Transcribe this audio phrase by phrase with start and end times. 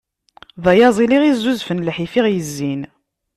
[0.63, 2.81] D ayaẓil i ɣ-izzuzfen lḥif, i ɣ-izzin.